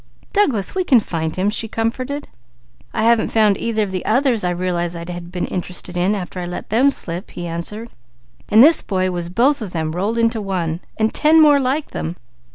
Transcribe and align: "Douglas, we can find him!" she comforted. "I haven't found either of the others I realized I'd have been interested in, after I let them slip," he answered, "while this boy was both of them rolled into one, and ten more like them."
"Douglas, 0.33 0.73
we 0.73 0.83
can 0.83 0.99
find 0.99 1.35
him!" 1.35 1.51
she 1.51 1.67
comforted. 1.67 2.27
"I 2.91 3.03
haven't 3.03 3.29
found 3.29 3.55
either 3.59 3.83
of 3.83 3.91
the 3.91 4.03
others 4.03 4.43
I 4.43 4.49
realized 4.49 4.95
I'd 4.97 5.09
have 5.11 5.31
been 5.31 5.45
interested 5.45 5.95
in, 5.95 6.15
after 6.15 6.39
I 6.39 6.45
let 6.45 6.69
them 6.71 6.89
slip," 6.89 7.29
he 7.29 7.45
answered, 7.45 7.91
"while 8.49 8.61
this 8.61 8.81
boy 8.81 9.11
was 9.11 9.29
both 9.29 9.61
of 9.61 9.73
them 9.73 9.91
rolled 9.91 10.17
into 10.17 10.41
one, 10.41 10.79
and 10.97 11.13
ten 11.13 11.39
more 11.39 11.59
like 11.59 11.91
them." 11.91 12.15